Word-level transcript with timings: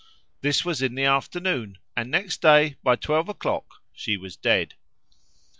This 0.41 0.65
was 0.65 0.81
in 0.81 0.95
the 0.95 1.03
afternoon, 1.05 1.77
and 1.95 2.09
next 2.09 2.41
day 2.41 2.75
by 2.81 2.95
twelve 2.95 3.29
o'clock 3.29 3.83
she 3.93 4.17
was 4.17 4.35
dead. 4.35 4.73